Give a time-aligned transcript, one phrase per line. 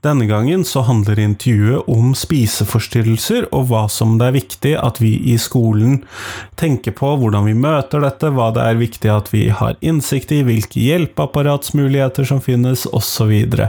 [0.00, 5.10] Denne gangen så handler intervjuet om spiseforstyrrelser, og hva som det er viktig at vi
[5.28, 5.98] i skolen
[6.56, 10.38] tenker på, hvordan vi møter dette, hva det er viktig at vi har innsikt i,
[10.46, 13.34] hvilke hjelpeapparatsmuligheter som finnes, osv.
[13.52, 13.66] Så,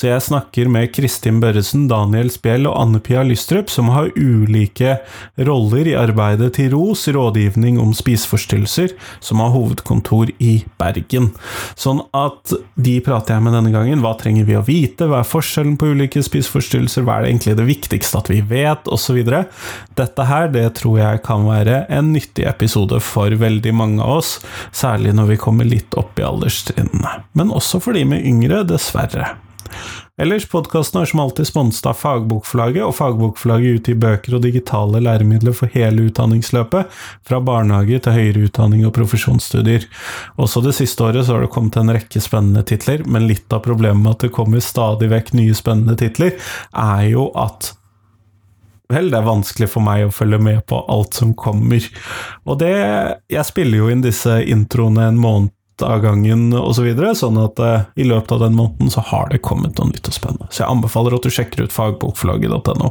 [0.00, 4.96] så jeg snakker med Kristin Børresen, Daniel Spjell og Anne Pia Lystrup, som har ulike
[5.44, 11.34] roller i arbeidet til ROS, rådgivning om spiseforstyrrelser som har hovedkontor i Bergen.
[11.76, 14.00] Sånn at de prater jeg med denne gangen.
[14.00, 15.12] Hva trenger vi å vite?
[15.12, 17.02] Hva er forskjellen på ulike spiseforstyrrelser?
[17.02, 18.86] Hva er det egentlig det viktigste at vi vet?
[18.86, 19.18] Osv.
[19.98, 24.36] Dette her, det tror jeg kan være en nyttig episode for veldig mange av oss,
[24.70, 27.18] særlig når vi kommer litt opp i alderstrinnene.
[27.34, 29.34] Men også for de med yngre, dessverre.
[30.16, 35.56] Ellers, podkasten er som alltid sponset av Fagbokforlaget, og Fagbokforlaget utgir bøker og digitale læremidler
[35.56, 36.92] for hele utdanningsløpet,
[37.26, 39.88] fra barnehage til høyere utdanning og profesjonsstudier.
[40.40, 43.64] Også det siste året så har det kommet en rekke spennende titler, men litt av
[43.66, 46.38] problemet med at det kommer stadig vekk nye spennende titler,
[46.72, 47.74] er jo at
[48.86, 51.82] Vel, det er vanskelig for meg å følge med på alt som kommer.
[52.46, 52.70] Og det
[53.26, 57.60] Jeg spiller jo inn disse introene en måned av gangen osv., så videre, sånn at
[57.62, 60.48] uh, i løpet av den måneden så har det kommet noe nytt og spennende.
[60.52, 62.90] Så jeg anbefaler at du sjekker ut fagbokforlaget.no.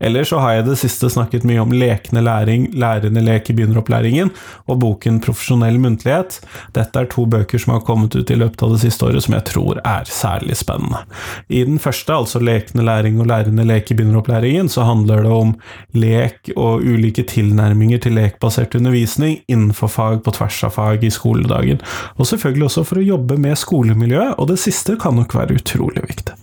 [0.00, 4.32] Ellers så har jeg det siste snakket mye om lekende læring, lærende lek i begynneropplæringen,
[4.66, 6.38] og boken Profesjonell muntlighet.
[6.76, 9.36] Dette er to bøker som har kommet ut i løpet av det siste året som
[9.36, 11.04] jeg tror er særlig spennende.
[11.52, 15.54] I den første, altså Lekende læring og lærende lek i begynneropplæringen, så handler det om
[15.98, 21.82] lek og ulike tilnærminger til lekbasert undervisning innenfor fag på tvers av fag i skoledagen
[22.18, 26.02] og selvfølgelig også for å jobbe med skolemiljøet, og det siste kan nok være utrolig
[26.08, 26.34] viktig.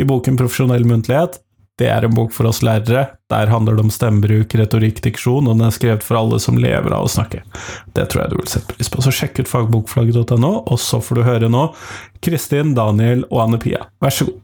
[0.00, 1.38] I boken Profesjonell muntlighet
[1.78, 3.04] det er en bok for oss lærere.
[3.30, 6.94] Der handler det om stemmebruk, retorikk, diksjon, og den er skrevet for alle som lever
[6.94, 7.44] av å snakke.
[7.94, 9.04] Det tror jeg du vil sette pris på.
[9.04, 11.68] Så sjekk ut fagbokflagget.no, og så får du høre nå
[12.24, 13.86] Kristin, Daniel og Anne Pia.
[14.02, 14.42] Vær så god.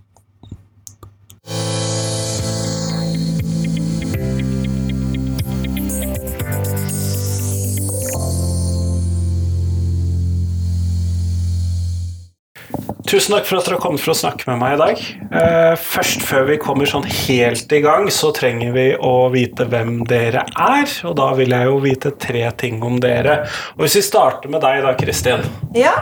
[13.14, 15.00] Tusen takk for at dere har kommet for å snakke med meg i dag.
[15.38, 20.00] Eh, først før vi kommer sånn helt i gang, så trenger vi å vite hvem
[20.10, 20.94] dere er.
[21.06, 23.36] Og da vil jeg jo vite tre ting om dere.
[23.76, 25.46] Og Hvis vi starter med deg da, Kristin.
[25.78, 25.92] Ja,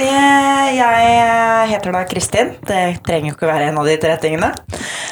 [0.00, 2.54] eh, jeg heter da Kristin.
[2.64, 4.48] Det trenger jo ikke være en av de tre tingene.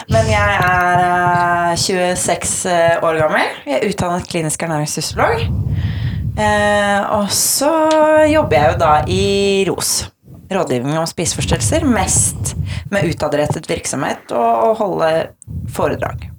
[0.08, 3.52] Men jeg er 26 eh, år gammel.
[3.66, 5.44] Jeg er utdannet klinisk ernæringsfysiolog.
[7.20, 7.74] Og så
[8.32, 9.28] jobber jeg jo da i
[9.68, 9.92] ROS
[10.50, 12.54] rådgivning om spiseforstyrrelser, mest
[12.90, 15.10] med utadrettet virksomhet og holde
[15.70, 16.30] foredrag.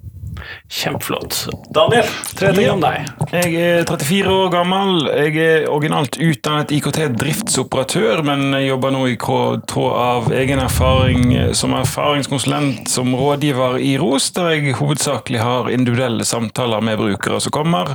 [0.72, 1.48] Kjempeflott.
[1.70, 3.08] Daniel, tre ting om deg.
[3.32, 5.02] Jeg er 34 år gammel.
[5.10, 12.90] Jeg er originalt utdannet IKT-driftsoperatør, men jobber nå i tråd av egen erfaring som erfaringskonsulent
[12.90, 17.94] som rådgiver i ROS, der jeg hovedsakelig har individuelle samtaler med brukere som kommer.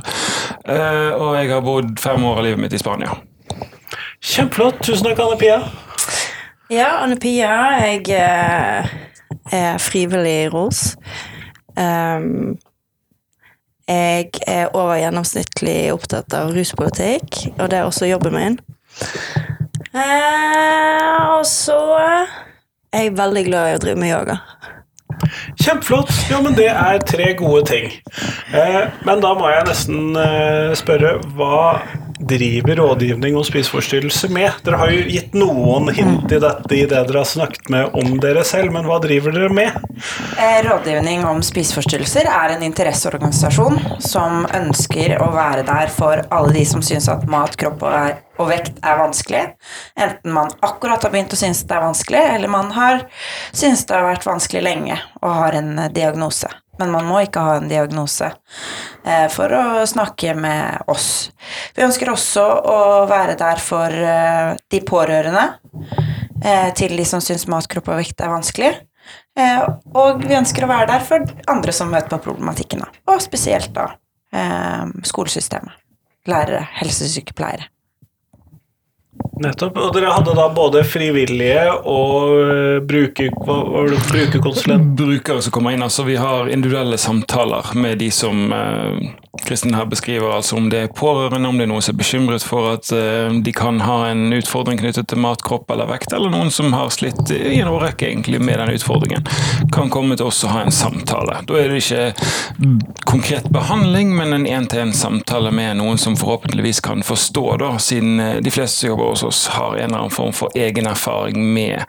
[0.64, 3.18] Eh, og jeg har bodd fem år av livet mitt i Spania.
[4.22, 4.80] Kjempeflott.
[4.86, 5.60] Tusen takk, Anne Pia.
[6.68, 7.80] Ja, Anne Pia.
[7.80, 8.88] Jeg eh,
[9.56, 10.98] er frivillig i ROS.
[11.72, 12.58] Um,
[13.88, 18.58] jeg er over gjennomsnittlig opptatt av ruspolitikk, og det er også jobben min.
[19.96, 24.36] Eh, og så er jeg veldig glad i å drive med yoga.
[25.64, 26.12] Kjempeflott.
[26.28, 27.88] Ja, men det er tre gode ting.
[28.52, 31.80] Eh, men da må jeg nesten eh, spørre hva
[32.18, 34.50] driver rådgivning om spiseforstyrrelse med?
[34.64, 38.18] Dere har jo gitt noen hint i dette i det dere har snakket med om
[38.22, 39.78] dere selv, men hva driver dere med?
[40.38, 46.64] Eh, rådgivning om spiseforstyrrelser er en interesseorganisasjon som ønsker å være der for alle de
[46.68, 49.44] som syns at mat, kropp og, og vekt er vanskelig.
[49.98, 53.04] Enten man akkurat har begynt å synes det er vanskelig, eller man har
[53.52, 57.56] synes det har vært vanskelig lenge og har en diagnose men man må ikke ha
[57.58, 58.30] en diagnose
[59.04, 61.30] eh, for å snakke med oss.
[61.76, 62.78] Vi ønsker også å
[63.10, 65.46] være der for eh, de pårørende
[66.44, 68.74] eh, til de som syns mat, kropp og vekt er vanskelig.
[69.38, 69.64] Eh,
[69.94, 73.90] og vi ønsker å være der for andre som møter på problematikken, og spesielt da
[74.34, 75.84] eh, skolesystemet.
[76.28, 77.70] Lærere, helsesykepleiere.
[79.42, 79.78] Nettopp.
[79.78, 84.92] Og dere hadde da både frivillige og eh, bruker, brukerkonsulent?
[84.98, 85.84] Brukere som kommer inn.
[85.84, 89.10] altså Vi har individuelle samtaler med de som eh,
[89.44, 90.36] Kristin her beskriver.
[90.36, 93.30] altså Om det er pårørende, om det er noen som er bekymret for at eh,
[93.44, 96.90] de kan ha en utfordring knyttet til mat, kropp eller vekt, eller noen som har
[96.94, 99.26] slitt i en årrekke egentlig med den utfordringen,
[99.74, 101.40] kan komme til oss og ha en samtale.
[101.48, 102.74] Da er det ikke
[103.08, 108.90] konkret behandling, men en én-til-én-samtale med noen som forhåpentligvis kan forstå, da, siden de fleste
[108.90, 111.84] jobber hos oss har en eller annen form for egen erfaring med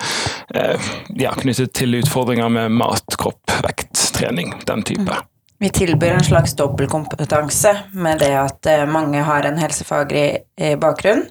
[0.56, 5.18] eh, ja, knyttet til utfordringer med mat, kropp, vekt, trening, den type.
[5.60, 10.28] Vi tilbyr en slags dobbeltkompetanse med det at eh, mange har en helsefaglig
[10.60, 11.26] eh, bakgrunn,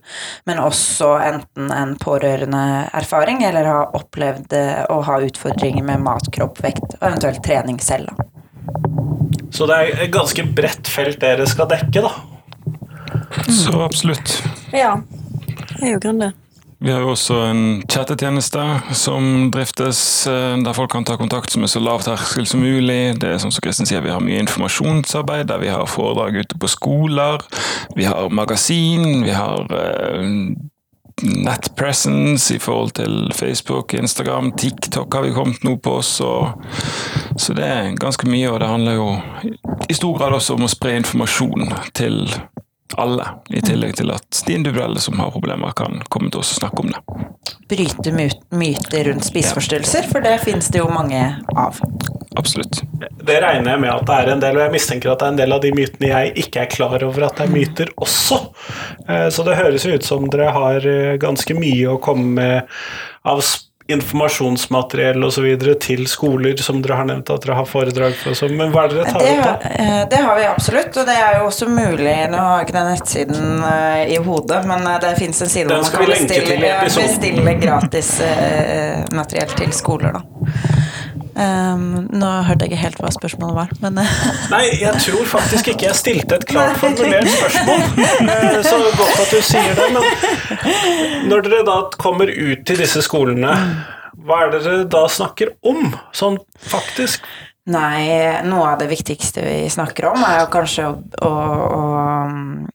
[0.44, 4.56] men også enten en pårørende erfaring eller har opplevd
[4.92, 8.12] å ha utfordringer med mat, kropp, vekt og eventuelt trening selv.
[9.50, 12.12] Så det er et ganske bredt felt dere skal dekke, da.
[13.48, 14.42] Så absolutt.
[14.72, 14.98] Ja,
[15.76, 16.36] det er jo gründer.
[16.80, 18.62] Vi har jo også en chattetjeneste
[18.94, 23.18] som driftes, eh, der folk kan ta kontakt som er så lav terskel som mulig.
[23.18, 26.68] Det er som Kristin sier, Vi har mye informasjonsarbeid, der vi har foredrag ute på
[26.68, 27.42] skoler.
[27.96, 30.54] Vi har magasin, vi har eh,
[31.22, 36.02] nettpresence i forhold til Facebook, Instagram, TikTok har vi kommet nå på.
[36.02, 36.52] Så,
[37.36, 39.08] så det er ganske mye, og det handler jo
[39.88, 42.22] i stor grad også om å spre informasjon til
[42.96, 46.62] alle, i tillegg til at de individuelle som har problemer, kan komme til oss og
[46.62, 47.02] snakke om det.
[47.68, 51.20] Bryte myter rundt spiseforstyrrelser, for det finnes det jo mange
[51.56, 51.80] av.
[52.38, 52.80] Absolutt.
[53.26, 55.34] Det regner jeg med at det er en del, og jeg mistenker at det er
[55.34, 58.40] en del av de mytene jeg ikke er klar over at det er myter også.
[59.08, 62.78] Eh, så det høres jo ut som dere har eh, ganske mye å komme med
[63.28, 63.42] av
[63.88, 65.46] informasjonsmateriell osv.
[65.80, 68.36] til skoler, som dere har nevnt at dere har foredrag for.
[68.36, 69.46] Så, men hva er det dere tar Det opp?
[69.64, 69.72] da?
[69.84, 72.76] eh, det har vi absolutt, og det er jo også mulig Nå har jeg ikke
[72.78, 76.74] den nettsiden eh, i hodet, men eh, det fins en side hvor man kan bestille,
[76.84, 78.12] bestille gratis
[79.16, 80.22] materiell til skoler, da.
[81.38, 84.14] Um, nå hørte jeg ikke helt hva spørsmålet var, men eh,
[84.54, 87.84] Nei, jeg tror faktisk ikke jeg stilte et klart formulert spørsmål.
[88.26, 89.86] Eh, Så godt at du sier det.
[89.94, 93.52] Men når dere da kommer ut til disse skolene,
[94.18, 97.22] hva er det dere da snakker om, sånn faktisk?
[97.68, 101.32] Nei, noe av det viktigste vi snakker om, er jo kanskje å, å,
[101.78, 101.86] å
[102.24, 102.66] um,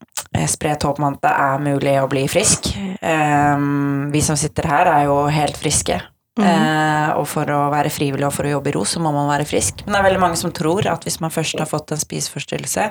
[0.48, 2.70] spre et håp om at det er mulig å bli frisk.
[3.02, 5.98] Um, vi som sitter her, er jo helt friske.
[6.42, 9.28] Eh, og for å være frivillig og for å jobbe i ro, så må man
[9.30, 9.84] være frisk.
[9.84, 12.88] Men det er veldig mange som tror at hvis man først har fått en spiseforstyrrelse,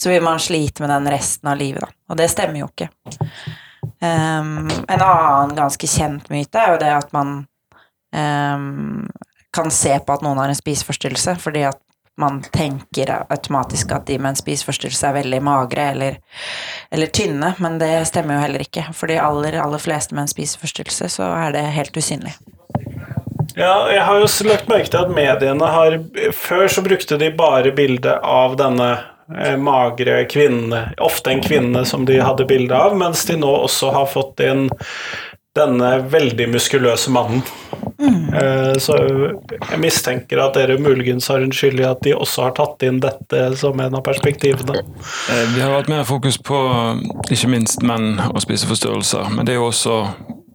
[0.00, 1.94] så vil man slite med den resten av livet, da.
[2.10, 2.90] Og det stemmer jo ikke.
[4.02, 7.34] Um, en annen ganske kjent myte er jo det at man
[8.16, 9.06] um,
[9.54, 11.78] kan se på at noen har en spiseforstyrrelse, fordi at
[12.20, 16.18] man tenker automatisk at de med en spiseforstyrrelse er veldig magre eller,
[16.94, 18.86] eller tynne, men det stemmer jo heller ikke.
[18.94, 22.36] For de aller, aller fleste med en spiseforstyrrelse så er det helt usynlig.
[23.54, 25.98] Ja, jeg har jo lagt merke til at mediene har
[26.34, 28.88] Før så brukte de bare bildet av denne
[29.30, 33.92] eh, magre kvinne, ofte en kvinne som de hadde bilde av, mens de nå også
[33.94, 34.66] har fått inn
[35.54, 37.44] denne veldig muskuløse mannen.
[38.34, 38.96] Eh, Så
[39.70, 43.00] jeg mistenker at dere muligens har en skyld i at de også har tatt inn
[43.00, 44.82] dette som en av perspektivene.
[45.30, 46.58] Eh, Vi har hatt mer fokus på
[47.30, 49.98] ikke minst menn og spiseforstyrrelser, men det er jo også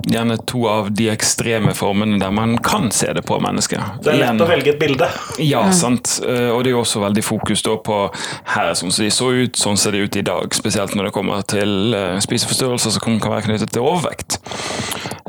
[0.10, 3.82] gjerne to av de ekstreme formene der man kan se det på mennesket.
[4.02, 5.10] Det er lett å velge et bilde.
[5.44, 6.22] Ja, sant.
[6.26, 8.00] Eh, Og det er jo også veldig fokus da på
[8.56, 10.54] her sånn som de så ut, sånn ser de ut i dag.
[10.56, 11.94] Spesielt når det kommer til
[12.24, 14.40] spiseforstyrrelser som kan være knyttet til overvekt.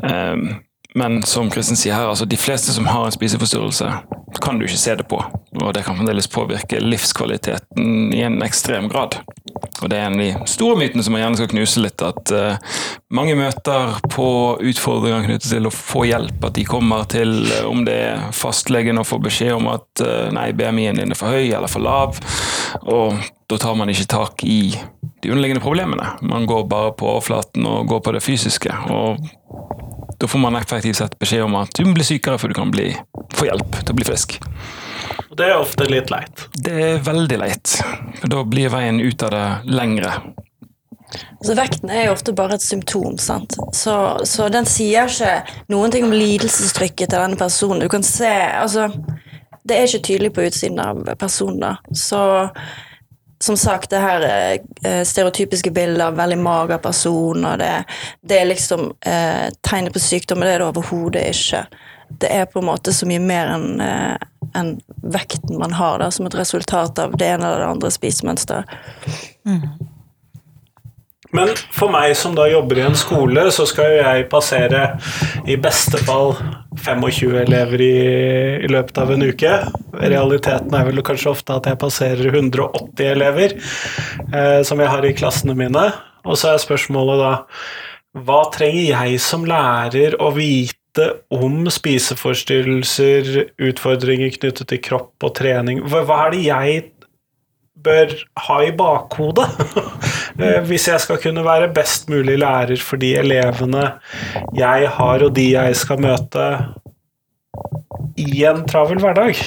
[0.03, 0.35] Eh,
[0.95, 3.91] Men som Kristin sier her, altså de fleste som har en spiseforstyrrelse,
[4.41, 5.19] kan du ikke se det på.
[5.61, 9.15] Og det kan fremdeles påvirke livskvaliteten i en ekstrem grad.
[9.81, 12.33] Og det er en av de store mytene som man gjerne skal knuse litt, at
[12.35, 12.77] uh,
[13.13, 14.27] mange møter på
[14.71, 16.43] utfordringer knyttet til å få hjelp.
[16.47, 20.27] At de kommer til, eh, om det er fastlegen og får beskjed om at uh,
[20.35, 22.19] nei, BMI-en din er for høy eller for lav,
[22.83, 23.21] og
[23.51, 24.73] da tar man ikke tak i
[25.21, 26.13] de underliggende problemene.
[26.23, 28.75] Man går bare på overflaten og går på det fysiske.
[28.89, 29.19] og
[30.21, 32.71] da får man effektivt sett beskjed om at du må bli sykere før du kan
[32.73, 32.91] bli,
[33.33, 34.35] få hjelp til å bli frisk.
[35.31, 36.43] Og Det er ofte litt leit.
[36.53, 37.73] Det er veldig leit.
[38.19, 40.13] for Da blir veien ut av det lengre.
[41.39, 43.57] Altså, vekten er jo ofte bare et symptom, sant?
[43.75, 43.95] Så,
[44.29, 45.33] så den sier ikke
[45.73, 47.81] noen ting om lidelsestrykket til denne personen.
[47.81, 48.91] Du kan se Altså,
[49.65, 51.73] det er ikke tydelig på utsiden av personen, da.
[51.97, 52.21] Så
[53.41, 54.25] som sagt, det her
[54.83, 57.71] eh, stereotypiske bildet av veldig mager person, og det,
[58.21, 61.63] det er liksom eh, tegnet på sykdom, men det er det overhodet ikke.
[62.21, 66.11] Det er på en måte så mye mer enn eh, en vekten man har, da,
[66.11, 68.77] som et resultat av det ene eller det andre spisemønsteret.
[71.35, 74.81] Men for meg som da jobber i en skole, så skal jo jeg passere
[75.47, 76.33] i beste fall
[76.81, 77.95] 25 elever i,
[78.65, 79.53] i løpet av en uke.
[80.01, 85.15] Realiteten er vel kanskje ofte at jeg passerer 180 elever eh, som jeg har i
[85.15, 85.87] klassene mine.
[86.27, 87.33] Og så er spørsmålet da
[88.11, 95.79] hva trenger jeg som lærer å vite om spiseforstyrrelser, utfordringer knyttet til kropp og trening?
[95.87, 96.81] Hva, er det jeg
[97.81, 99.47] bør ha i bakhodet
[100.67, 103.87] hvis jeg skal kunne være best mulig lærer for de elevene
[104.57, 106.47] jeg har, og de jeg skal møte
[108.19, 109.37] i en travel hverdag?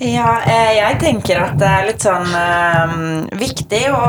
[0.00, 2.92] Ja, eh, jeg tenker at det er litt sånn øh,
[3.36, 4.06] viktig å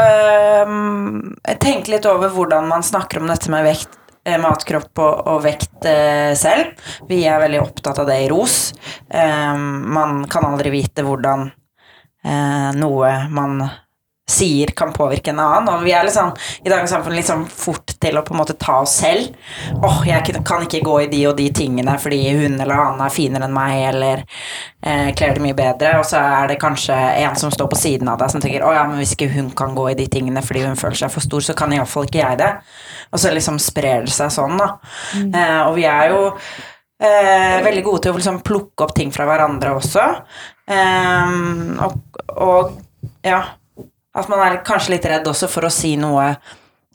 [0.00, 0.70] øh,
[1.60, 5.84] tenke litt over hvordan man snakker om dette med vekt, eh, matkropp og, og vekt
[5.90, 6.72] eh, selv.
[7.10, 8.56] Vi er veldig opptatt av det i ROS.
[9.12, 9.52] Eh,
[9.98, 11.63] man kan aldri vite hvordan eh,
[12.24, 13.58] noe man
[14.30, 15.68] sier kan påvirke en annen.
[15.68, 16.32] Og vi er sånn,
[16.64, 19.34] i dagens samfunn litt sånn fort til å på en måte ta oss selv.
[19.84, 23.12] åh, jeg kan ikke gå i de og de tingene fordi hun eller han er
[23.12, 24.24] finere enn meg, eller
[24.80, 25.98] eh, kler det mye bedre.
[26.00, 28.72] Og så er det kanskje en som står på siden av deg som tenker å
[28.74, 31.24] ja, men hvis ikke hun kan gå i de tingene fordi hun føler seg for
[31.24, 32.52] stor, så kan iallfall ikke jeg det.
[33.12, 34.76] Og så liksom sprer det seg sånn, da.
[35.20, 36.30] Eh, og vi er jo
[37.04, 40.04] Eh, veldig gode til å liksom plukke opp ting fra hverandre også.
[40.70, 41.32] Eh,
[41.84, 42.80] og, og
[43.24, 43.42] ja
[44.14, 46.28] At man er kanskje litt redd også for å si noe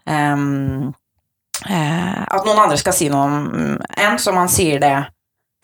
[0.06, 0.90] um,
[1.68, 4.96] uh, At noen andre skal si noe om en, så man sier det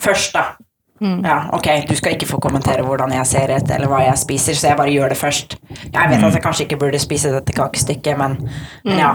[0.03, 0.55] først, da.
[0.99, 4.55] Ja, ok, du skal ikke få kommentere hvordan jeg ser ut, eller hva jeg spiser,
[4.55, 5.57] så jeg bare gjør det først.
[5.67, 8.37] Jeg vet at jeg kanskje ikke burde spise dette kakestykket, men,
[8.85, 9.11] men ja.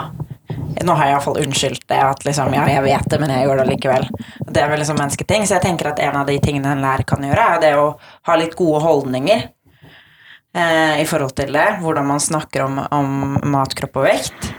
[0.85, 3.63] Nå har jeg iallfall unnskyldt det, at liksom, ja, jeg vet det, men jeg gjør
[3.63, 4.07] det likevel.
[4.51, 7.07] Det er vel liksom mennesketing, så jeg tenker at en av de tingene en lærer
[7.09, 7.87] kan gjøre, er det å
[8.29, 9.47] ha litt gode holdninger
[10.55, 11.67] eh, i forhold til det.
[11.83, 14.51] Hvordan man snakker om, om mat, kropp og vekt.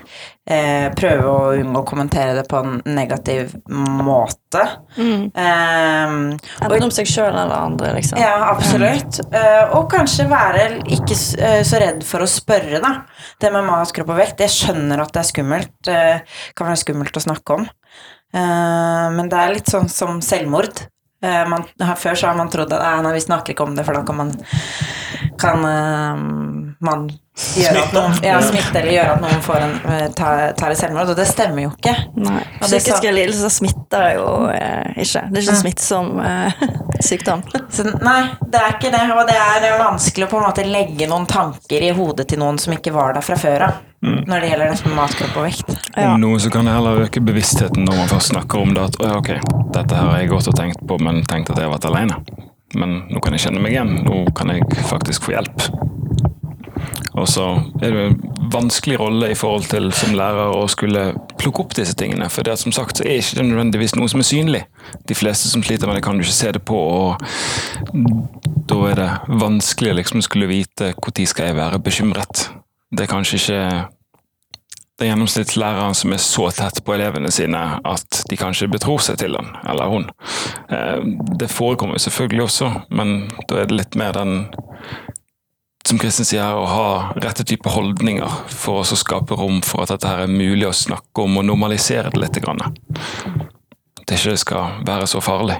[0.51, 4.63] Eh, prøve å unngå å kommentere det på en negativ måte.
[4.97, 8.19] Eh, og Enten om seg sjøl eller andre, liksom.
[8.19, 9.21] ja, absolutt.
[9.31, 10.65] Eh, og kanskje være
[10.97, 12.93] ikke eh, så redd for å spørre, da.
[13.39, 15.75] Det med mat, kropp og vekt, jeg skjønner at det er skummelt.
[15.93, 17.69] eh, kan være skummelt å snakke om.
[18.33, 20.87] Eh, men det er litt sånn som selvmord.
[21.21, 21.67] Eh, man,
[22.01, 24.01] før så har man trodd at «Nei, nei, vi snakker ikke om det, for da
[24.07, 24.31] kan man
[25.41, 27.09] kan uh, man
[27.55, 30.79] gjøre at noen, ja, smitte eller gjøre at noen får en, eh, tar, tar et
[30.79, 31.93] selvmord, og det stemmer jo ikke.
[32.21, 32.41] Nei.
[32.61, 35.23] Psykiske lidelser smitter jo eh, ikke.
[35.29, 36.65] Det er ikke en smittsom eh,
[37.09, 37.45] sykdom.
[37.73, 38.19] Så, nei,
[38.51, 41.87] det er ikke det, og det er vanskelig å på en måte legge noen tanker
[41.87, 44.89] i hodet til noen som ikke var der fra før av, når det gjelder dette
[44.89, 45.75] med mat, kropp og vekt.
[45.95, 46.11] Ja.
[46.11, 48.89] Om noe så kan det heller øke bevisstheten når man først snakker om det.
[48.89, 49.35] At ok,
[49.75, 52.17] dette her har jeg gått og tenkt på, men tenkt at jeg har vært alene.
[52.77, 53.95] Men nå kan jeg kjenne meg igjen.
[54.05, 55.69] Nå kan jeg faktisk få hjelp.
[57.19, 57.45] Og så
[57.83, 58.19] er det en
[58.51, 62.29] vanskelig rolle i forhold til som lærer å skulle plukke opp disse tingene.
[62.31, 64.63] For det er som sagt så er ikke det nødvendigvis noe som er synlig.
[65.09, 67.21] De fleste som sliter med det, kan du ikke se det på, og
[68.71, 69.09] da er det
[69.41, 72.47] vanskelig liksom skulle vite når skal jeg være bekymret.
[72.91, 73.61] Det er kanskje ikke
[74.99, 79.37] den gjennomsnittslæreren som er så tett på elevene sine at de kanskje betror seg til
[79.37, 80.09] han eller hun.
[80.69, 80.99] Eh,
[81.39, 84.45] Det forekommer selvfølgelig også, men da er det litt mer den
[85.87, 90.07] som Kristin sier, å ha rette type holdninger for å skape rom for at dette
[90.07, 92.37] her er mulig å snakke om og normalisere det litt.
[92.37, 95.57] At det ikke skal være så farlig.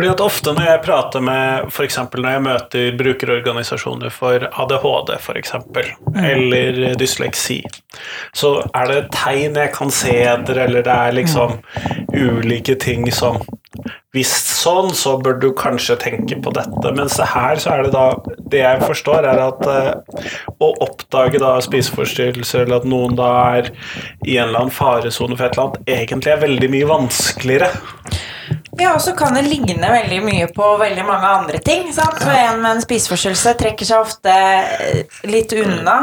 [0.00, 1.98] Fordi at ofte når jeg prater med f.eks.
[2.14, 5.52] når jeg møter brukerorganisasjoner for ADHD f.eks.,
[6.16, 7.58] eller dysleksi,
[8.32, 11.58] så er det tegn jeg kan se etter, eller det er liksom
[12.16, 13.42] ulike ting som
[14.16, 16.94] Hvis sånn, så bør du kanskje tenke på dette.
[16.96, 18.06] Mens det her så er det da
[18.50, 20.24] Det jeg forstår, er at eh,
[20.56, 23.70] å oppdage da spiseforstyrrelser, eller at noen da er
[24.24, 27.72] i en eller annen faresone for et eller annet, egentlig er veldig mye vanskeligere.
[28.80, 31.90] Ja, og så kan det ligne veldig mye på veldig mange andre ting.
[31.92, 32.20] Sant?
[32.22, 35.96] For en med en spiseforstyrrelse trekker seg ofte eh, litt unna.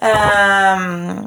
[0.00, 1.26] Um,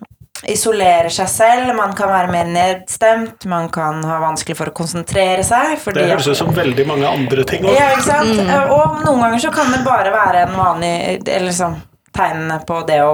[0.50, 5.46] isolerer seg selv, man kan være mer nedstemt, man kan ha vanskelig for å konsentrere
[5.48, 5.78] seg.
[5.80, 7.78] Fordi Det høres ut som veldig mange andre ting òg.
[7.78, 8.42] Ja, ikke sant?
[8.74, 11.80] Og noen ganger så kan det bare være en vanlig Eller liksom
[12.14, 13.14] tegnene på det å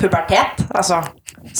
[0.00, 1.02] Pubertet, altså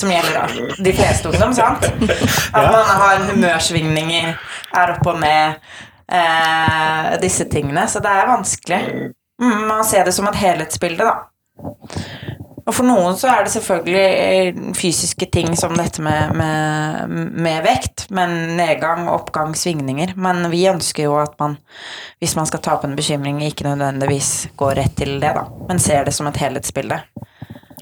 [0.01, 1.87] som gjelder da de fleste ungdom, sant?
[2.57, 4.35] At man har humørsvingninger,
[4.81, 5.71] er opp og ned,
[6.11, 7.87] eh, disse tingene.
[7.91, 8.81] Så det er vanskelig.
[9.41, 11.15] Mm, man ser det som et helhetsbilde, da.
[12.61, 17.65] Og for noen så er det selvfølgelig eh, fysiske ting som dette med, med, med
[17.65, 20.13] vekt, men nedgang, oppgang, svingninger.
[20.21, 21.57] Men vi ønsker jo at man,
[22.21, 25.81] hvis man skal ta opp en bekymring, ikke nødvendigvis går rett til det, da, men
[25.81, 27.01] ser det som et helhetsbilde.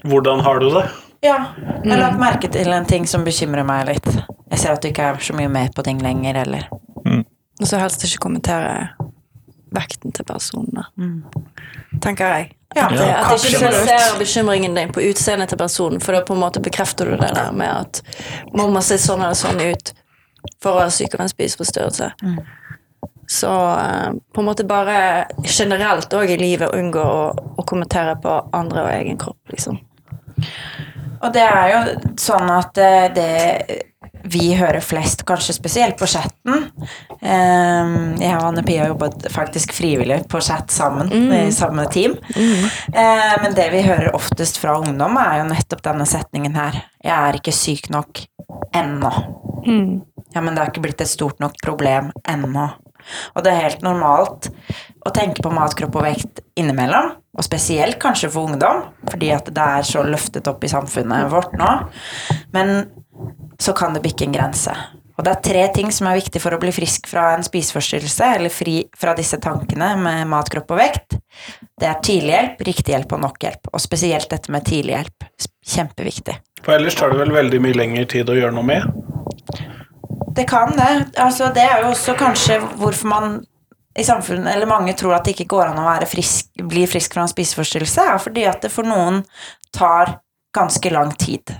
[0.08, 0.88] Hvordan har du det?
[1.22, 1.36] Ja.
[1.84, 4.06] Jeg har lagt merke til en ting som bekymrer meg litt.
[4.50, 6.68] Jeg ser at du ikke er så mye med på ting lenger, eller
[7.60, 8.88] Og så helst ikke kommentere
[9.76, 10.86] vekten til personene.
[12.00, 12.46] Tenker jeg.
[12.76, 16.22] Ja, At, det- at ikke du ser bekymringen din på utseendet til personen, for da
[16.22, 18.00] på en måte bekrefter du det der med at
[18.54, 19.92] mamma ser sånn eller sånn ut
[20.62, 22.12] for å ha syk av en spiseforstyrrelse.
[23.28, 28.38] Så eh, på en måte bare generelt òg i livet unngå å, å kommentere på
[28.52, 29.78] andre og egen kropp, liksom.
[31.22, 31.80] Og det er jo
[32.20, 33.30] sånn at eh, det
[34.30, 36.66] vi hører flest, kanskje spesielt på chatten
[37.24, 42.16] eh, Jeg og Anne Pia jobbet faktisk frivillig på chat sammen, i samme team.
[42.36, 46.82] Eh, Men det vi hører oftest fra ungdom, er jo nettopp denne setningen her.
[47.02, 48.22] Jeg er ikke syk nok
[48.76, 49.12] ennå.
[50.34, 52.68] Ja, men det har ikke blitt et stort nok problem ennå.
[53.34, 54.50] Og det er helt normalt
[55.06, 59.48] å tenke på mat, kropp og vekt innimellom, og spesielt kanskje for ungdom, fordi at
[59.54, 61.70] det er så løftet opp i samfunnet vårt nå.
[62.56, 62.90] Men
[63.60, 64.74] så kan det bikke en grense.
[65.20, 68.28] Og det er tre ting som er viktig for å bli frisk fra en spiseforstyrrelse,
[68.38, 71.18] eller fri fra disse tankene med mat, kropp og vekt.
[71.76, 73.68] Det er tidlig hjelp, riktig hjelp og nok hjelp.
[73.74, 75.28] Og spesielt dette med tidlig hjelp.
[75.70, 76.38] Kjempeviktig.
[76.64, 78.99] For ellers tar det vel veldig mye lengre tid å gjøre noe med?
[80.34, 80.90] Det kan det.
[81.16, 83.40] Altså, det er jo også kanskje hvorfor man
[83.98, 87.24] i samfunnet, eller mange tror at det ikke går an å frisk, bli frisk fra
[87.26, 89.24] en spiseforstyrrelse, er fordi at det for noen
[89.74, 90.20] tar
[90.54, 91.50] ganske lang tid.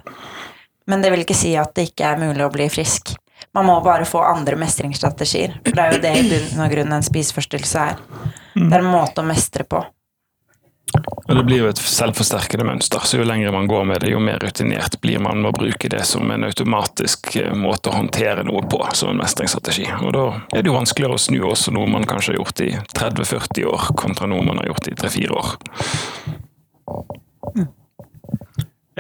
[0.87, 3.15] Men det vil ikke si at det ikke er mulig å bli frisk.
[3.55, 5.57] Man må bare få andre mestringsstrategier.
[5.65, 8.03] For det er jo det i bunn og grunn en spiseforstyrrelse er.
[8.55, 9.83] Det er en måte å mestre på.
[11.31, 14.23] Og det blir jo et selvforsterkende mønster, så jo lenger man går med det, jo
[14.23, 18.43] mer rutinert blir man med å bruke det som en automatisk eh, måte å håndtere
[18.49, 19.87] noe på, som en mestringsstrategi.
[20.03, 22.73] Og da er det jo vanskeligere å snu også noe man kanskje har gjort i
[22.99, 25.55] 30-40 år, kontra noe man har gjort i 3-4 år.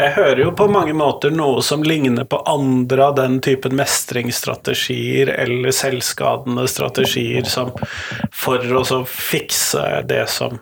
[0.00, 5.35] Jeg hører jo på mange måter noe som ligner på andre av den typen mestringsstrategier
[5.35, 7.75] eller selvskadende strategier som
[8.32, 10.61] for å fikse det som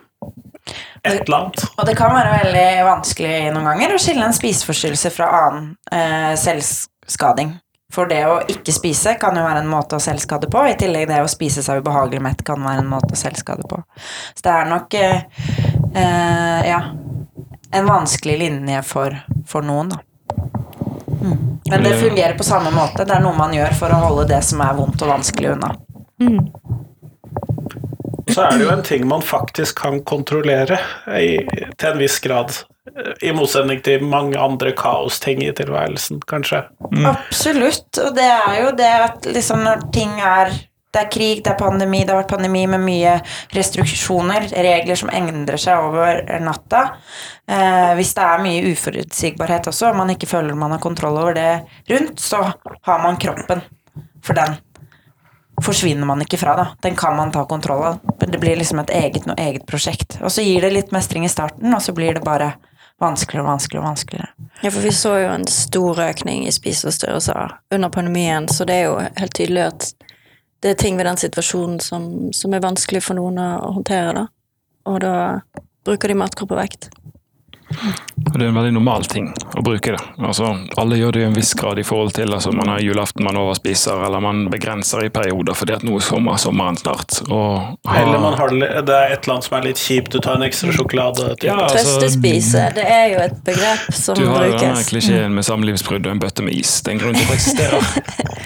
[1.03, 1.63] et eller annet.
[1.77, 6.33] Og det kan være veldig vanskelig noen ganger å skille en spiseforstyrrelse fra annen eh,
[6.39, 7.57] selvskading.
[7.93, 10.61] For det å ikke spise kan jo være en måte å selvskade på.
[10.69, 13.81] I tillegg det å spise seg ubehagelig mett kan være en måte å selvskade på.
[14.35, 15.23] Så det er nok eh,
[15.97, 16.83] eh, ja,
[17.71, 19.17] en vanskelig linje for,
[19.49, 20.03] for noen, da.
[21.19, 21.39] Mm.
[21.69, 23.05] Men det fungerer på samme måte.
[23.05, 25.73] Det er noe man gjør for å holde det som er vondt og vanskelig unna.
[28.33, 30.79] Så er det jo en ting man faktisk kan kontrollere
[31.19, 31.37] i,
[31.77, 32.53] til en viss grad.
[33.21, 36.63] I motsetning til mange andre kaosting i tilværelsen, kanskje.
[37.05, 37.99] Absolutt.
[38.01, 40.55] Og det er jo det at liksom når ting er
[40.89, 43.11] Det er krig, det er pandemi, det har vært pandemi med mye
[43.53, 46.79] restriksjoner, regler som endrer seg over natta.
[47.45, 51.37] Eh, hvis det er mye uforutsigbarhet også, og man ikke føler man har kontroll over
[51.37, 51.51] det
[51.93, 52.41] rundt, så
[52.89, 53.61] har man kroppen.
[54.25, 54.57] For den
[55.65, 56.65] forsvinner man ikke fra, da.
[56.81, 57.99] Den kan man ta kontroll av.
[58.19, 60.19] Men Det blir liksom et eget, noe eget prosjekt.
[60.21, 62.53] Og så gir det litt mestring i starten, og så blir det bare
[62.99, 64.33] vanskeligere og vanskeligere og.
[64.61, 68.89] Ja, for vi så jo en stor økning i spiseforstyrrelser under pandemien, så det er
[68.89, 69.89] jo helt tydelig at
[70.59, 74.25] det er ting ved den situasjonen som, som er vanskelig for noen å håndtere, da.
[74.89, 75.13] Og da
[75.87, 76.89] bruker de matkropp og vekt.
[77.69, 79.99] Det er en veldig normal ting å bruke det.
[80.21, 83.25] Altså, alle gjør det i en viss grad i forhold til altså, man har julaften
[83.25, 87.19] man overspiser, eller man begrenser i perioder fordi at nå er sommer, sommeren snart.
[87.27, 90.19] Og, Eller man har, det det er et eller annet som er litt kjipt, du
[90.23, 91.31] tar en ekstra sjokolade.
[91.45, 94.25] Ja, altså, Trøstespise, det er jo et begrep som brukes.
[94.25, 96.79] Du har jo denne klisjeen med samlivsbrudd og en bøtte med is.
[96.83, 97.89] Det er en grunn til at det eksisterer.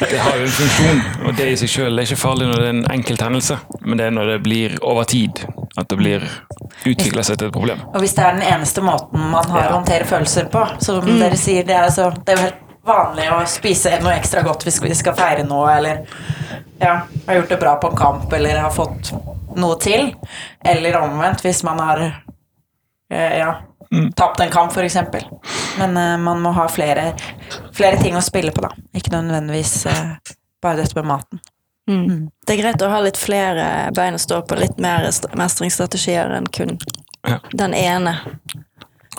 [0.04, 0.98] Det har jo en funksjon,
[1.30, 3.56] og det i seg selv er ikke farlig når det er en enkelt hendelse,
[3.86, 5.40] men det er når det blir over tid
[5.80, 6.26] at det blir
[6.90, 7.82] utvikler seg til et problem.
[7.94, 11.19] Og hvis det er den eneste måten man har å håndtere følelser på, som Mm.
[11.19, 14.63] dere sier, det er, så, det er jo helt vanlig å spise noe ekstra godt
[14.65, 16.06] hvis vi skal feire noe, eller
[16.82, 19.13] ja, har gjort det bra på en kamp, eller har fått
[19.56, 20.10] noe til.
[20.65, 22.02] Eller omvendt, hvis man har
[23.10, 23.54] eh, ja,
[23.93, 24.08] Mm.
[24.17, 24.95] tapt en kamp, f.eks.
[25.78, 27.12] Men eh, man må ha flere,
[27.78, 28.71] flere ting å spille på, da.
[28.97, 30.15] Ikke nødvendigvis eh,
[30.63, 31.39] bare dette med maten.
[31.89, 32.30] Mm.
[32.47, 35.06] Det er greit å ha litt flere bein å stå på, litt mer
[35.38, 36.78] mestringsstrategier enn kun
[37.28, 37.38] Ja.
[37.54, 38.15] den ene.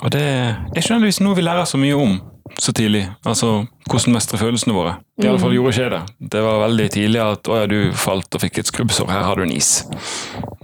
[0.03, 2.17] Og det er ikke nødvendigvis noe vi lærer så mye om
[2.59, 3.07] så tidlig.
[3.25, 4.97] Altså hvordan mestre følelsene våre.
[5.23, 6.01] I alle fall gjorde ikke det.
[6.31, 9.35] Det var veldig tidlig at 'å ja, du falt og fikk et skrubbsår, her har
[9.35, 9.83] du en is'.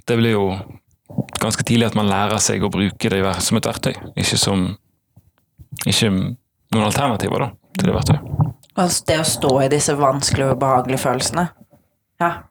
[0.07, 0.59] Det blir jo
[1.39, 4.77] ganske tidlig at man lærer seg å bruke det som et verktøy, ikke som
[5.87, 7.47] Ikke noen alternativer da,
[7.79, 8.55] til det verktøyet.
[8.75, 11.49] Altså det å stå i disse vanskelige og ubehagelige følelsene
[12.19, 12.43] Ja,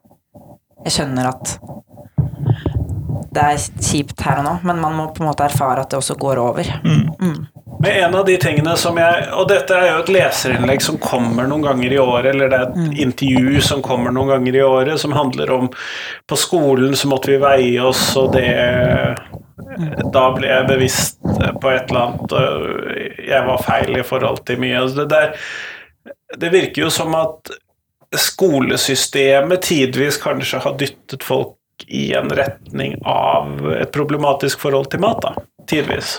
[0.84, 1.52] jeg skjønner at
[3.30, 6.00] det er kjipt her og nå, men man må på en måte erfare at det
[6.00, 6.70] også går over.
[6.82, 7.46] Mm.
[7.80, 11.46] Men en av de tingene som jeg Og dette er jo et leserinnlegg som kommer
[11.48, 15.00] noen ganger i året, eller det er et intervju som kommer noen ganger i året,
[15.00, 15.70] som handler om
[16.28, 18.50] På skolen så måtte vi veie oss, og det
[20.12, 24.84] Da ble jeg bevisst på et eller annet Jeg var feil i forhold til mye.
[24.96, 25.32] Det, der,
[26.40, 27.52] det virker jo som at
[28.18, 31.54] skolesystemet tidvis kanskje har dyttet folk
[31.88, 35.46] i en retning av et problematisk forhold til mat, da.
[35.70, 36.18] Tidvis.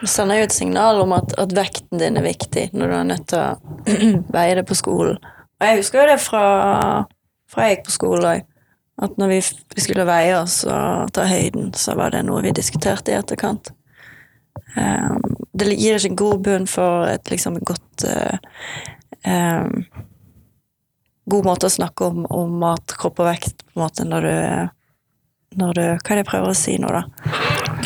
[0.00, 3.08] Det sender jo et signal om at, at vekten din er viktig når du er
[3.10, 3.90] nødt til å
[4.36, 5.18] veie det på skolen.
[5.60, 6.44] Og jeg husker jo det fra,
[7.50, 8.46] fra jeg gikk på skole òg.
[9.00, 9.40] At når vi,
[9.76, 13.72] vi skulle veie oss og ta høyden, så var det noe vi diskuterte i etterkant.
[14.76, 15.20] Um,
[15.56, 18.36] det gir ikke en god bunn for et liksom godt uh,
[19.24, 19.80] um,
[21.30, 24.36] God måte å snakke om, om mat, kropp og vekt på en måte når du
[25.58, 27.02] når du, Hva er det jeg prøver å si nå, da?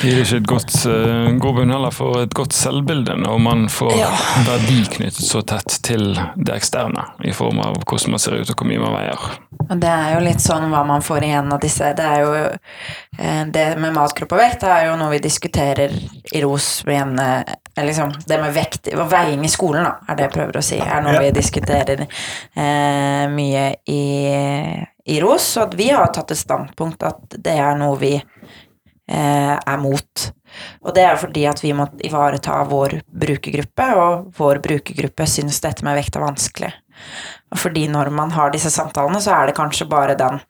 [0.03, 4.11] Gir ikke et godt uh, grobunn heller for et godt selvbilde når man får Ja.
[4.47, 8.57] verdi knyttet så tett til det eksterne, i form av hvordan man ser ut og
[8.59, 9.25] hvor mye man veier.
[9.71, 13.45] Det er jo litt sånn hva man får igjen av disse Det er jo eh,
[13.49, 15.95] Det med mat, kropp og vekt det er jo noe vi diskuterer
[16.35, 17.55] i ROS med en eh,
[17.87, 20.77] liksom, Det med vekt og veiing i skolen, da, er det jeg prøver å si.
[20.83, 21.23] Er noe Ja.
[21.25, 24.03] vi diskuterer eh, mye i,
[25.07, 25.49] i ROS.
[25.57, 28.29] Og at vi har tatt et standpunkt at det er noe vi eh,
[29.09, 30.25] er mot.
[30.87, 35.85] Og det er fordi at vi må ivareta vår brukergruppe, og vår brukergruppe syns dette
[35.85, 36.73] med vekt er vanskelig.
[37.53, 40.41] Og fordi når man har disse samtalene, så er det kanskje bare den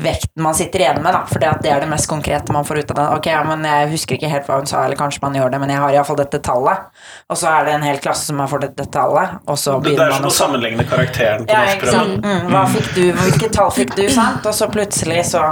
[0.00, 2.92] vekten man sitter igjen med, da, for det er det mest konkrete man får ut
[2.94, 3.06] av det.
[3.18, 5.60] Ok, ja, men jeg husker ikke helt hva hun sa, eller kanskje man gjør det,
[5.60, 6.86] men jeg har iallfall dette tallet.
[7.28, 9.82] Og så er det en hel klasse som har fått dette tallet, og så Det,
[9.82, 12.04] det begynner er man som å sammenligne karakteren på ja.
[12.08, 14.48] Mm, hva fikk du, hvilke tall fikk du, sant?
[14.48, 15.44] Og så plutselig så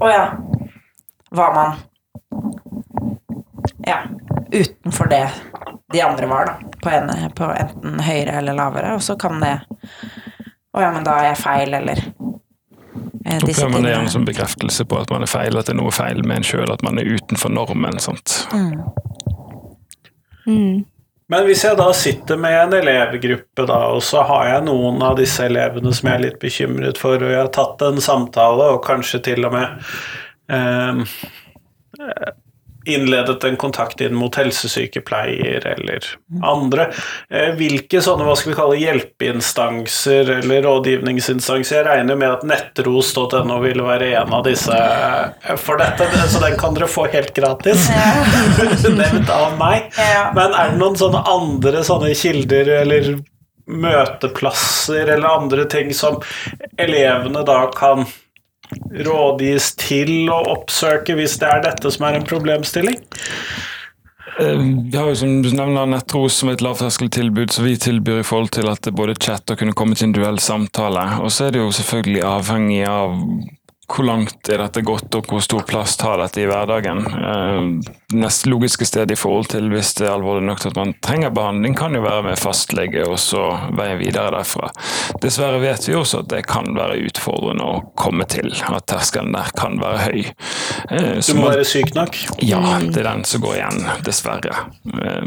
[0.00, 0.24] Å ja.
[1.30, 1.76] Var man
[3.86, 4.02] Ja.
[4.52, 5.30] Utenfor det
[5.92, 6.70] de andre var, da.
[6.82, 8.94] På, en, på enten høyere eller lavere.
[8.94, 9.56] Og så kan det
[10.70, 14.26] Å ja, men da er jeg feil, eller eh, disse Opplever man det gjerne som
[14.28, 16.84] bekreftelse på at man er feil, at det er noe feil med en sjøl, at
[16.86, 17.98] man er utenfor normen.
[17.98, 18.36] sant?
[21.30, 25.18] Men hvis jeg da sitter med en elevgruppe, da, og så har jeg noen av
[25.18, 28.82] disse elevene som jeg er litt bekymret for, og jeg har tatt en samtale, og
[28.86, 29.86] kanskje til og med
[32.86, 36.06] innledet en kontakt inn mot helsesykepleier eller
[36.42, 36.86] andre.
[37.30, 43.58] Eh, Hvilke sånne hva skal vi kalle hjelpeinstanser eller rådgivningsinstanser Jeg regner med at nettros.no
[43.64, 47.88] vil være en av disse eh, for dette, så den kan dere få helt gratis.
[48.88, 49.92] Nevnt av meg.
[50.36, 53.12] Men er det noen sånne andre sånne kilder eller
[53.70, 56.16] møteplasser eller andre ting som
[56.80, 58.06] elevene da kan
[59.06, 62.98] rådgis til å oppsøke hvis det er dette som er en problemstilling?
[64.40, 64.58] Eh,
[64.90, 68.52] Vi har jo som du nevner Nettros som et lavterskeltilbud, så vi tilbyr i forhold
[68.56, 71.20] til at det både chat og kunne komme til en duell samtale.
[71.20, 73.16] Og så er det jo selvfølgelig avhengig av
[73.90, 77.00] hvor langt er dette gått, og hvor stor plass tar dette i hverdagen.
[77.06, 80.94] Eh, Neste logiske sted i forhold til hvis det er alvorlig nok til at man
[81.02, 83.44] trenger behandling, kan jo være med fastlege, og så
[83.78, 84.70] veien videre derfra.
[85.22, 89.52] Dessverre vet vi også at det kan være utfordrende å komme til, at terskelen der
[89.58, 90.24] kan være høy.
[90.90, 92.16] Eh, Du må man- være syk nok.
[92.42, 94.56] ja, det er den som går igjen, dessverre.
[95.02, 95.22] Eh,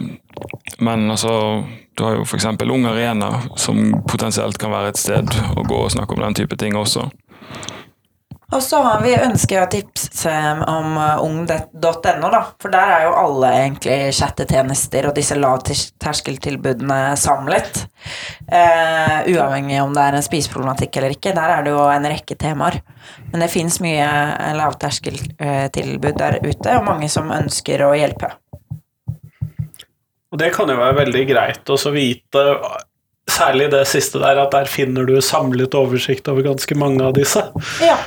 [0.79, 1.63] Men altså,
[1.95, 2.45] du har jo f.eks.
[2.45, 6.57] Ung Arena, som potensielt kan være et sted å gå og snakke om den type
[6.57, 7.09] ting også.
[8.51, 10.33] Og så har vi ønsker å tipse
[10.69, 12.41] om uh, ung.no, da.
[12.61, 17.85] For der er jo alle egentlig chattetjenester og disse lavterskeltilbudene samlet.
[18.43, 21.33] Eh, uavhengig om det er en spiseproblematikk eller ikke.
[21.35, 22.81] Der er det jo en rekke temaer.
[23.31, 28.33] Men det fins mye eh, lavterskeltilbud der ute, og mange som ønsker å hjelpe.
[30.33, 32.43] Og det kan jo være veldig greit å vite,
[33.33, 37.43] særlig det siste der, at der finner du samlet oversikt over ganske mange av disse.
[37.83, 37.97] Ja,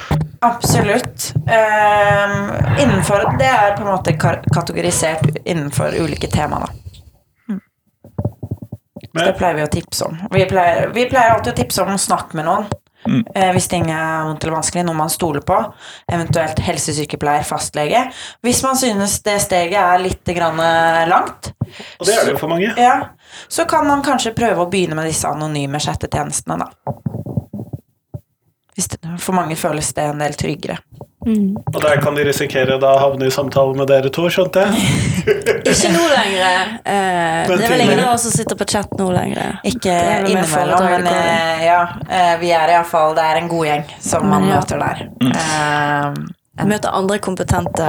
[0.46, 1.32] absolutt.
[1.46, 2.50] Um,
[2.82, 6.72] innenfor Det er på en måte kategorisert innenfor ulike tema, da.
[9.16, 10.18] Det pleier vi å tipse om.
[10.32, 12.66] Vi pleier, vi pleier alltid å tipse om å snakke med noen.
[13.06, 15.58] Eh, hvis ting er vondt eller vanskelig, noe man stoler på.
[16.12, 18.06] Eventuelt helsesykepleier, fastlege.
[18.44, 21.52] Hvis man synes det steget er litt grann eh, langt,
[21.98, 22.72] og det er det jo for mange.
[22.80, 22.96] ja,
[23.48, 26.96] så kan man kanskje prøve å begynne med disse anonyme chattetjenestene, da.
[28.76, 30.76] Hvis det, for mange føles det en del tryggere.
[31.26, 34.84] Og der kan de risikere da å havne i samtale med dere to, skjønte jeg.
[35.72, 36.70] Ikke nå lenger.
[36.86, 39.56] Eh, det er vel ingen av oss som sitter på chat nå lenger.
[39.66, 39.94] Ikke
[40.28, 44.46] innimellom, men eh, ja, eh, vi er iallfall Det er en god gjeng som man
[44.46, 44.60] Ja.
[44.60, 45.06] møter der.
[45.26, 47.84] Eh, Møter andre kompetente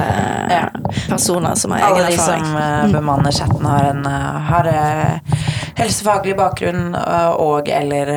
[0.50, 0.66] Ja.
[1.08, 4.04] personer som har Alle de som eh, bemanner chatten, har en
[4.50, 4.68] har,
[5.78, 6.92] helsefaglig bakgrunn
[7.38, 8.10] og eller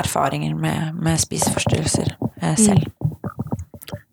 [0.00, 2.16] erfaringer med, med spiseforstyrrelser
[2.56, 2.88] selv.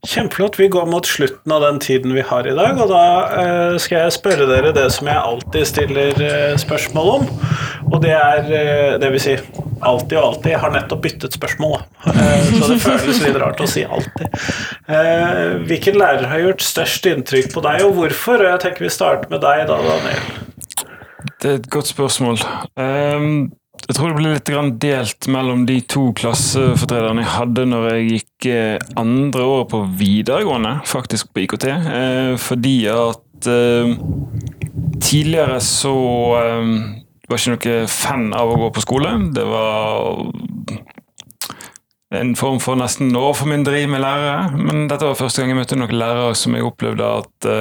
[0.07, 0.59] Kjempeflott.
[0.59, 3.03] Vi går mot slutten av den tiden vi har i dag, og da
[3.35, 7.25] eh, skal jeg spørre dere det som jeg alltid stiller eh, spørsmål om.
[7.89, 9.35] Og det er eh, Det vil si
[9.79, 10.49] alltid og alltid.
[10.53, 11.81] Jeg har nettopp byttet spørsmål.
[12.05, 14.39] Så det føles litt rart å si alltid.
[15.67, 18.43] Hvilken lærer har gjort størst inntrykk på deg, og hvorfor?
[18.43, 20.47] Og jeg tenker vi starter med deg, da, Daniel.
[21.39, 22.39] Det er et godt spørsmål.
[22.79, 23.49] Ehm,
[23.87, 28.47] jeg tror det ble litt delt mellom de to klassefortrederne jeg hadde når jeg gikk
[28.51, 31.65] eh, andre år på videregående, faktisk på IKT.
[31.69, 33.95] eh, fordi at eh,
[34.99, 39.15] tidligere så var jeg ikke noe fan av å gå på skole.
[39.33, 40.23] Det var
[42.19, 44.49] en form for nesten overformynderi med lærere.
[44.57, 47.51] Men dette var første gang jeg møtte noen lærere som jeg opplevde at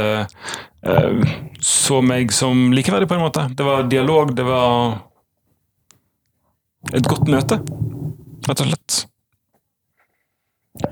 [1.65, 3.45] så meg som likeverdig, på en måte.
[3.53, 4.97] Det var dialog, det var
[6.97, 7.61] et godt møte,
[8.49, 8.99] rett og slett.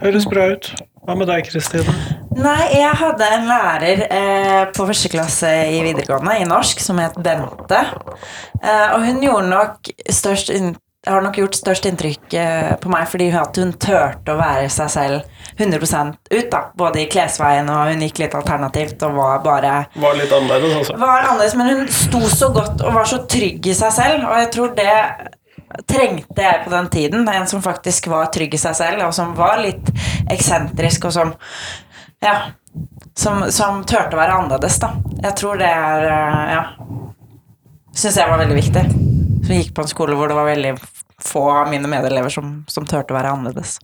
[0.02, 0.70] Høres bra ut.
[1.06, 1.92] Hva med deg, Kristine?
[2.36, 7.14] Nei, jeg hadde en lærer eh, på første klasse i videregående i norsk som het
[7.22, 7.78] Bente.
[8.58, 10.50] Eh, og hun gjorde nok størst
[11.06, 14.66] har nok gjort størst inntrykk eh, på meg fordi hun, at hun turte å være
[14.72, 15.78] seg selv 100
[16.32, 16.48] ut.
[16.50, 20.76] da, Både i klesveien og hun gikk litt alternativt og var bare Var litt annerledes,
[20.80, 20.98] altså.
[21.00, 24.40] var annerledes, men hun sto så godt og var så trygg i seg selv, og
[24.42, 24.92] jeg tror det
[25.90, 27.28] trengte jeg på den tiden.
[27.28, 29.90] En som faktisk var trygg i seg selv, og som var litt
[30.32, 31.34] eksentrisk, og som
[32.24, 32.36] Ja.
[33.16, 34.90] Som, som turte å være annerledes, da.
[35.22, 36.64] Jeg tror det er eh, Ja.
[37.96, 38.82] Syns jeg var veldig viktig.
[39.46, 40.74] Som gikk på en skole hvor det var veldig
[41.24, 43.78] få av mine medelever som, som turte å være annerledes.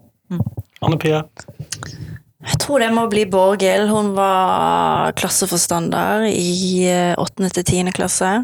[0.85, 1.23] Anne Pia.
[2.43, 3.89] Jeg tror det må bli Borghild.
[3.89, 8.35] Hun var klasseforstander i eh, åttende til tiende klasse.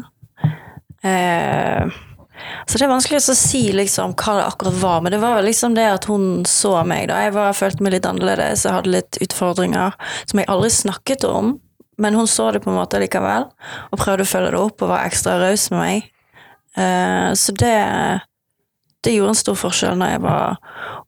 [1.05, 1.99] Eh,
[2.65, 5.75] så det er vanskelig å si liksom hva det akkurat var, men det var liksom
[5.77, 7.09] det at hun så meg.
[7.09, 7.23] da.
[7.25, 9.97] Jeg var, følte meg litt annerledes, jeg hadde litt utfordringer
[10.29, 11.57] som jeg aldri snakket om.
[11.99, 13.49] Men hun så det på en måte likevel,
[13.91, 16.11] og prøvde å følge det opp og var ekstra raus med meg.
[16.79, 17.75] Uh, så det,
[19.03, 20.61] det gjorde en stor forskjell når jeg var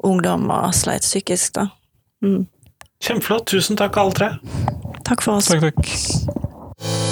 [0.10, 1.56] ungdom og sleit psykisk.
[1.62, 1.70] da.
[2.26, 2.44] Mm.
[3.02, 3.48] Kjempeflott.
[3.54, 4.30] Tusen takk, alle tre.
[5.08, 5.48] Takk for oss.
[5.48, 7.11] Takk, takk.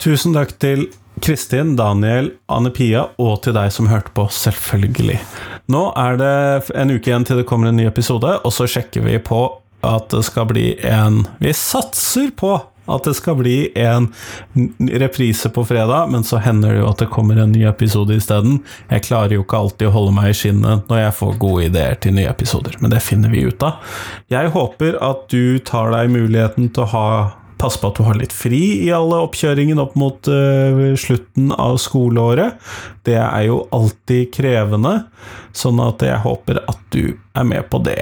[0.00, 0.86] Tusen takk til
[1.20, 5.18] Kristin, Daniel, Anne Pia og til deg som hørte på, selvfølgelig.
[5.68, 6.36] Nå er det
[6.72, 9.42] en uke igjen til det kommer en ny episode, og så sjekker vi på
[9.84, 12.54] at det skal bli en Vi satser på
[12.90, 14.08] at det skal bli en
[15.02, 18.62] reprise på fredag, men så hender det jo at det kommer en ny episode isteden.
[18.88, 22.00] Jeg klarer jo ikke alltid å holde meg i skinnet når jeg får gode ideer
[22.00, 23.84] til nye episoder, men det finner vi ut av.
[24.32, 27.06] Jeg håper at du tar deg muligheten til å ha
[27.60, 31.76] Pass på at du har litt fri i alle oppkjøringen opp mot uh, slutten av
[31.82, 32.56] skoleåret.
[33.04, 34.94] Det er jo alltid krevende,
[35.52, 38.00] sånn at jeg håper at du er med på det.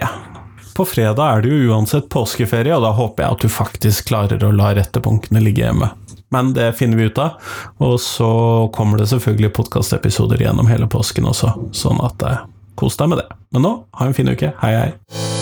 [0.78, 4.44] På fredag er det jo uansett påskeferie, og da håper jeg at du faktisk klarer
[4.46, 5.90] å la rettepunktene ligge hjemme.
[6.30, 7.40] Men det finner vi ut av,
[7.82, 8.30] og så
[8.76, 12.46] kommer det selvfølgelig podkastepisoder gjennom hele påsken også, sånn at uh,
[12.78, 13.26] kos deg med det.
[13.50, 14.54] Men nå, ha en fin uke.
[14.62, 15.37] Hei, hei.